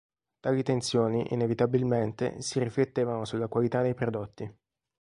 [0.39, 4.51] Tali tensioni, inevitabilmente, si riflettevano sulla qualità dei prodotti.